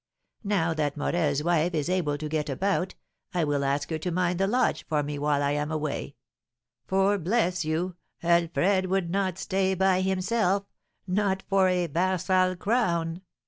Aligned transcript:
Now 0.43 0.73
that 0.73 0.97
Morel's 0.97 1.43
wife 1.43 1.75
is 1.75 1.87
able 1.87 2.17
to 2.17 2.27
get 2.27 2.49
about, 2.49 2.95
I 3.35 3.43
will 3.43 3.63
ask 3.63 3.91
her 3.91 3.99
to 3.99 4.09
mind 4.09 4.39
the 4.39 4.47
lodge 4.47 4.83
for 4.87 5.03
me 5.03 5.19
while 5.19 5.43
I 5.43 5.51
am 5.51 5.71
away; 5.71 6.15
for, 6.87 7.19
bless 7.19 7.63
you, 7.65 7.97
Alfred 8.23 8.87
would 8.87 9.11
not 9.11 9.37
stay 9.37 9.75
by 9.75 10.01
himself, 10.01 10.65
not 11.05 11.43
for 11.47 11.67
a 11.69 11.85
'varsal 11.85 12.55
crown!" 12.55 13.21